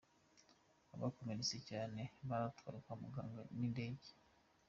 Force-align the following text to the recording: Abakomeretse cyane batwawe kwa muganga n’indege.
Abakomeretse 0.95 1.57
cyane 1.69 2.01
batwawe 2.29 2.79
kwa 2.83 2.95
muganga 3.01 3.41
n’indege. 3.57 4.09